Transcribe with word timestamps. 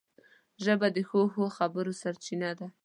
ژبه 0.63 0.87
د 0.95 0.97
ښو 1.07 1.21
ښو 1.33 1.45
خبرو 1.57 1.91
سرچینه 2.01 2.51
ده 2.59 2.67